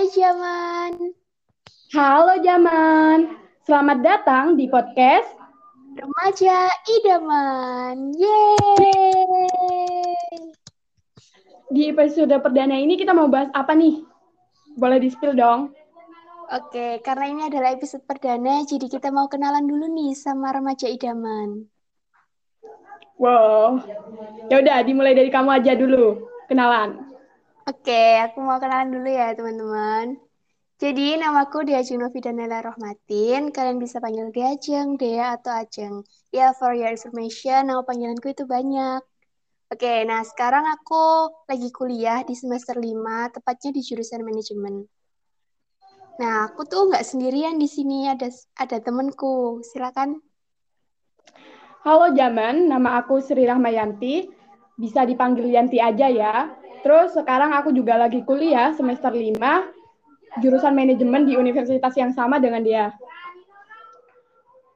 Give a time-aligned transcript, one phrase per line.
[0.00, 1.12] Hai Jaman.
[1.92, 3.36] Halo Jaman.
[3.68, 5.28] Selamat datang di podcast
[5.92, 8.08] Remaja Idaman.
[8.16, 8.96] Yeay.
[11.68, 14.00] Di episode perdana ini kita mau bahas apa nih?
[14.80, 15.76] Boleh di-spill dong?
[16.48, 21.68] Oke, karena ini adalah episode perdana, jadi kita mau kenalan dulu nih sama remaja idaman.
[23.20, 23.84] Wow.
[24.48, 26.24] Ya udah, dimulai dari kamu aja dulu.
[26.48, 27.09] Kenalan.
[27.70, 30.18] Oke, aku mau kenalan dulu ya, teman-teman.
[30.82, 33.54] Jadi, namaku Diajeng Novidanela Rohmatin.
[33.54, 36.02] Kalian bisa panggil Diajeng, Dea, atau Ajeng.
[36.34, 38.98] Ya, for your information, nama panggilanku itu banyak.
[39.70, 44.90] Oke, nah sekarang aku lagi kuliah di semester 5, tepatnya di jurusan manajemen.
[46.18, 49.62] Nah, aku tuh nggak sendirian di sini, ada ada temenku.
[49.62, 50.18] Silakan.
[51.86, 54.26] Halo Jaman, nama aku Sri Rahmayanti.
[54.74, 56.59] Bisa dipanggil Yanti aja ya.
[56.80, 62.64] Terus sekarang aku juga lagi kuliah semester 5, jurusan manajemen di universitas yang sama dengan
[62.64, 62.94] dia.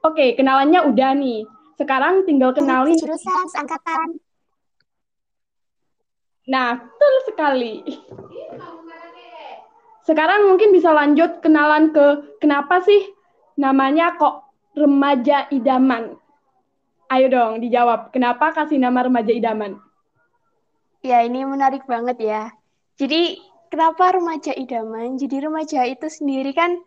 [0.05, 1.41] Oke, kenalannya udah nih.
[1.75, 4.21] Sekarang tinggal kenalin jurusan angkatan.
[6.45, 7.73] Nah, betul sekali.
[10.05, 13.09] Sekarang mungkin bisa lanjut kenalan ke kenapa sih
[13.57, 14.45] namanya kok
[14.77, 16.13] remaja idaman?
[17.09, 19.81] Ayo dong dijawab, kenapa kasih nama remaja idaman?
[21.01, 22.43] Ya, ini menarik banget ya.
[22.95, 25.19] Jadi, kenapa remaja idaman?
[25.19, 26.79] Jadi, remaja itu sendiri kan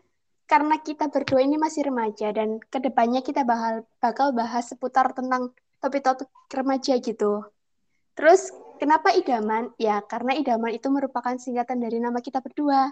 [0.49, 5.53] karena kita berdua ini masih remaja dan ke depannya kita bakal, bakal bahas seputar tentang
[5.79, 7.45] topik-topik remaja gitu.
[8.19, 8.51] Terus,
[8.83, 9.71] kenapa idaman?
[9.79, 12.91] Ya, karena idaman itu merupakan singkatan dari nama kita berdua.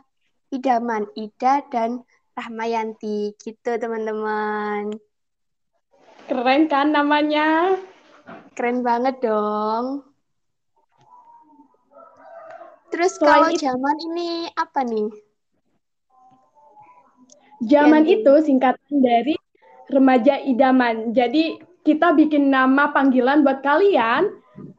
[0.54, 2.06] Idaman, Ida dan
[2.38, 3.34] Rahmayanti.
[3.34, 4.94] Gitu, teman-teman.
[6.30, 7.74] Keren kan namanya?
[8.54, 10.05] Keren banget dong.
[12.92, 15.08] Terus Selain kalau itu- zaman ini apa nih?
[17.64, 18.20] Jaman Yanti.
[18.20, 19.34] itu singkatan dari
[19.88, 21.16] remaja idaman.
[21.16, 24.28] Jadi kita bikin nama panggilan buat kalian,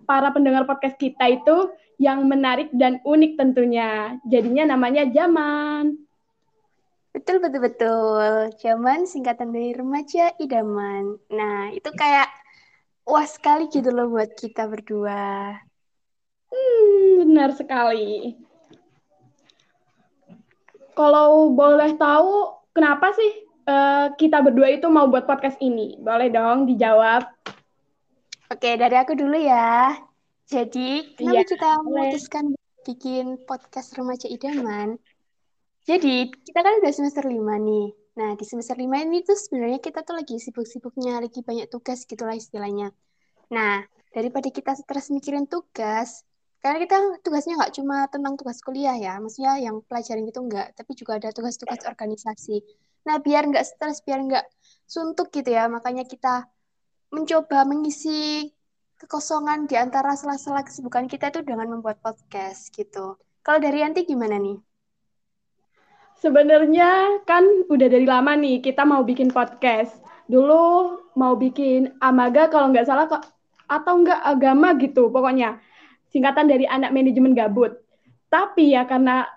[0.05, 4.21] para pendengar podcast kita itu yang menarik dan unik tentunya.
[4.29, 5.97] Jadinya namanya Jaman.
[7.17, 8.53] Betul, betul, betul.
[8.61, 11.17] Zaman singkatan dari remaja idaman.
[11.33, 12.29] Nah, itu kayak
[13.09, 15.57] wah sekali gitu loh buat kita berdua.
[17.17, 18.37] Benar sekali.
[20.93, 23.31] Kalau boleh tahu, kenapa sih
[23.65, 25.97] eh, kita berdua itu mau buat podcast ini?
[25.97, 27.25] Boleh dong dijawab.
[28.53, 29.97] Oke, dari aku dulu ya.
[30.47, 32.07] Jadi, kenapa Iya, kita boleh.
[32.07, 32.45] memutuskan
[32.87, 34.95] bikin podcast remaja idaman?
[35.83, 37.91] Jadi, kita kan udah semester 5 nih.
[38.17, 42.33] Nah, di semester 5 ini tuh sebenarnya kita tuh lagi sibuk-sibuknya, lagi banyak tugas gitulah
[42.33, 42.95] istilahnya.
[43.51, 43.83] Nah,
[44.15, 46.23] daripada kita stres mikirin tugas,
[46.63, 50.91] karena kita tugasnya nggak cuma tentang tugas kuliah ya, maksudnya yang pelajaran gitu nggak, tapi
[50.97, 52.65] juga ada tugas-tugas organisasi.
[53.07, 54.45] Nah, biar nggak stres, biar nggak
[54.89, 56.49] suntuk gitu ya, makanya kita
[57.13, 58.51] mencoba mengisi
[58.97, 63.15] kekosongan di antara sela-sela kesibukan kita itu dengan membuat podcast gitu.
[63.45, 64.57] Kalau dari Yanti gimana nih?
[66.17, 69.93] Sebenarnya kan udah dari lama nih kita mau bikin podcast.
[70.25, 73.23] Dulu mau bikin Amaga kalau nggak salah kok
[73.69, 75.61] atau nggak agama gitu pokoknya.
[76.11, 77.77] Singkatan dari anak manajemen gabut.
[78.27, 79.27] Tapi ya karena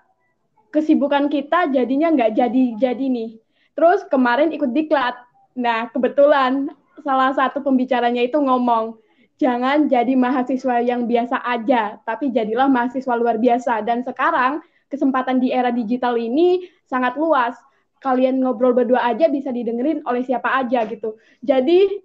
[0.71, 3.29] kesibukan kita jadinya nggak jadi-jadi nih.
[3.75, 5.15] Terus kemarin ikut diklat.
[5.59, 6.71] Nah kebetulan
[7.03, 8.99] salah satu pembicaranya itu ngomong,
[9.41, 13.83] jangan jadi mahasiswa yang biasa aja, tapi jadilah mahasiswa luar biasa.
[13.83, 17.55] Dan sekarang kesempatan di era digital ini sangat luas.
[18.01, 21.21] Kalian ngobrol berdua aja bisa didengerin oleh siapa aja gitu.
[21.45, 22.01] Jadi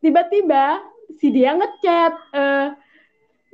[0.00, 0.80] tiba-tiba
[1.20, 2.66] si dia ngechat, eh,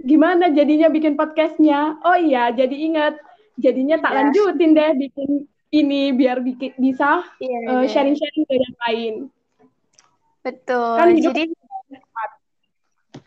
[0.02, 1.98] gimana jadinya bikin podcastnya?
[2.02, 3.14] Oh iya, jadi ingat,
[3.56, 4.16] jadinya tak Ya.
[4.26, 5.30] lanjutin deh bikin
[5.72, 7.88] ini biar bikin, bisa Iya, eh, iya.
[7.88, 9.14] sharing-sharing ke yang lain.
[10.42, 10.94] Betul.
[10.98, 11.42] Kan hidup Jadi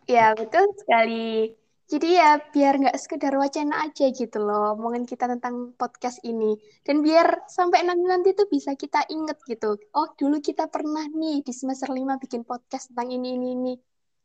[0.06, 1.56] ya betul sekali.
[1.86, 6.58] Jadi ya biar nggak sekedar wacana aja gitu loh, ngomongin kita tentang podcast ini.
[6.82, 9.78] Dan biar sampai nanti-nanti tuh bisa kita inget gitu.
[9.94, 13.74] Oh dulu kita pernah nih di semester 5 bikin podcast tentang ini, ini, ini.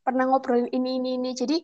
[0.01, 1.31] Pernah ngobrolin ini, ini, ini.
[1.37, 1.61] Jadi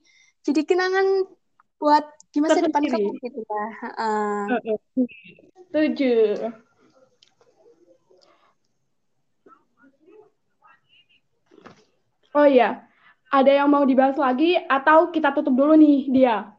[0.48, 1.28] jadi kenangan
[1.76, 3.44] buat di masa depan kelak gitu.
[3.44, 4.40] Heeh.
[4.56, 4.78] Heeh.
[5.68, 6.14] Setuju.
[12.32, 12.86] Oh iya,
[13.34, 16.54] ada yang mau dibahas lagi atau kita tutup dulu nih dia?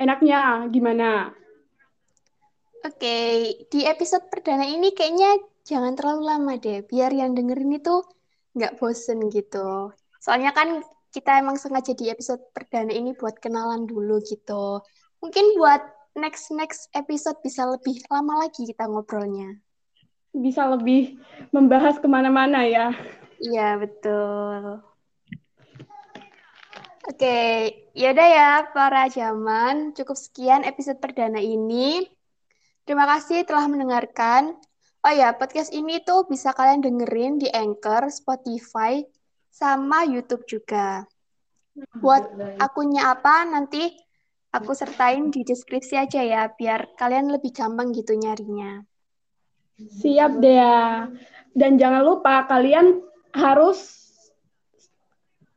[0.00, 1.34] Enaknya gimana?
[2.84, 3.18] Oke,
[3.68, 8.04] di episode perdana ini kayaknya jangan terlalu lama deh, biar yang dengerin itu
[8.54, 9.90] nggak bosen gitu.
[10.22, 14.82] Soalnya kan kita emang sengaja di episode perdana ini buat kenalan dulu gitu.
[15.22, 15.78] Mungkin buat
[16.18, 19.62] next next episode bisa lebih lama lagi kita ngobrolnya.
[20.34, 21.14] Bisa lebih
[21.54, 22.90] membahas ke mana-mana ya.
[23.38, 24.82] Iya betul.
[27.04, 27.38] Oke,
[27.92, 32.10] yaudah ya para zaman, cukup sekian episode perdana ini.
[32.82, 34.56] Terima kasih telah mendengarkan.
[35.04, 39.04] Oh ya, podcast ini tuh bisa kalian dengerin di Anchor, Spotify,
[39.54, 41.06] sama YouTube juga.
[42.02, 43.94] Buat akunnya apa nanti
[44.50, 48.82] aku sertain di deskripsi aja ya, biar kalian lebih gampang gitu nyarinya.
[49.78, 50.58] Siap deh.
[51.54, 52.98] Dan jangan lupa kalian
[53.30, 54.02] harus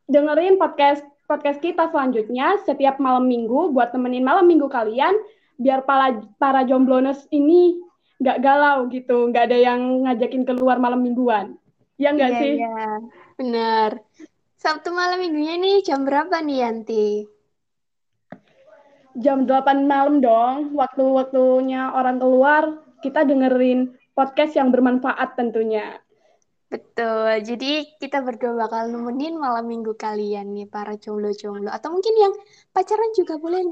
[0.05, 5.13] dengerin podcast podcast kita selanjutnya setiap malam minggu buat temenin malam minggu kalian
[5.59, 7.81] biar para para jomblones ini
[8.17, 11.57] nggak galau gitu, nggak ada yang ngajakin keluar malam mingguan.
[11.97, 12.53] Ya nggak iya, sih?
[12.61, 12.85] Iya,
[13.41, 13.91] bener.
[14.57, 17.25] Sabtu malam minggunya nih jam berapa nih Yanti?
[19.17, 25.97] Jam 8 malam dong, waktu-waktunya orang keluar, kita dengerin podcast yang bermanfaat tentunya.
[26.69, 27.41] Betul.
[27.41, 31.71] Jadi kita berdua bakal nemenin malam minggu kalian nih para jomblo-jomblo.
[31.71, 32.33] Atau mungkin yang
[32.75, 33.65] pacaran juga boleh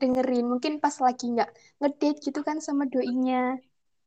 [0.00, 0.48] dengerin.
[0.48, 3.54] Mungkin pas lagi nggak ngedate gitu kan sama doinya.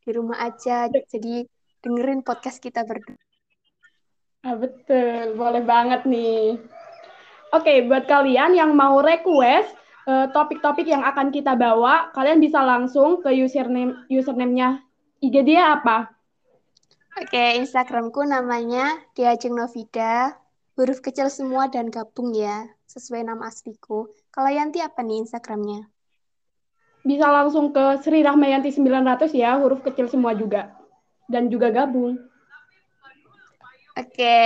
[0.01, 0.89] Di rumah aja.
[0.89, 1.45] Jadi
[1.85, 3.30] dengerin podcast kita berdua.
[4.41, 5.37] Ah, betul.
[5.37, 6.57] Boleh banget nih.
[7.53, 9.75] Oke, buat kalian yang mau request
[10.07, 14.81] eh, topik-topik uh, yang akan kita bawa, kalian bisa langsung ke username username-nya
[15.21, 16.09] IG dia apa?
[17.19, 20.39] Oke, Instagramku namanya Diajeng Novida.
[20.79, 24.09] Huruf kecil semua dan gabung ya, sesuai nama asliku.
[24.31, 25.91] Kalau Yanti apa nih Instagramnya?
[27.03, 30.71] Bisa langsung ke Sri Rahmayanti 900 ya, huruf kecil semua juga.
[31.27, 32.30] Dan juga gabung.
[34.01, 34.41] Oke.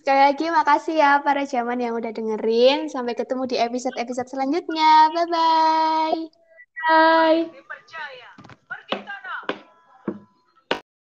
[0.00, 2.88] Sekali lagi makasih ya para zaman yang udah dengerin.
[2.88, 5.12] Sampai ketemu di episode-episode selanjutnya.
[5.12, 6.16] Bye-bye.
[6.88, 7.52] Bye.
[7.52, 7.60] -bye.
[8.88, 9.17] Bye.